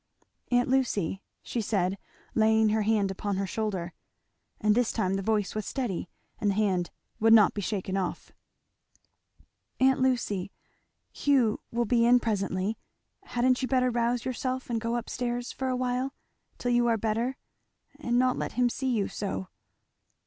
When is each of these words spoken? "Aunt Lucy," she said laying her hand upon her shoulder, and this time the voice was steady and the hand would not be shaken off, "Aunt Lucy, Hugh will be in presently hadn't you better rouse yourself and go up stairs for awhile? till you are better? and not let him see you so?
"Aunt 0.51 0.67
Lucy," 0.67 1.21
she 1.43 1.61
said 1.61 1.99
laying 2.33 2.69
her 2.69 2.81
hand 2.81 3.11
upon 3.11 3.35
her 3.35 3.45
shoulder, 3.45 3.93
and 4.59 4.73
this 4.73 4.91
time 4.91 5.13
the 5.13 5.21
voice 5.21 5.53
was 5.53 5.67
steady 5.67 6.09
and 6.39 6.49
the 6.49 6.55
hand 6.55 6.89
would 7.19 7.33
not 7.33 7.53
be 7.53 7.61
shaken 7.61 7.95
off, 7.95 8.31
"Aunt 9.79 9.99
Lucy, 9.99 10.51
Hugh 11.11 11.59
will 11.71 11.85
be 11.85 12.03
in 12.03 12.19
presently 12.19 12.79
hadn't 13.25 13.61
you 13.61 13.67
better 13.67 13.91
rouse 13.91 14.25
yourself 14.25 14.71
and 14.71 14.81
go 14.81 14.95
up 14.95 15.07
stairs 15.07 15.51
for 15.51 15.67
awhile? 15.69 16.15
till 16.57 16.71
you 16.71 16.87
are 16.87 16.97
better? 16.97 17.37
and 17.99 18.17
not 18.17 18.39
let 18.39 18.53
him 18.53 18.69
see 18.71 18.89
you 18.89 19.07
so? 19.07 19.49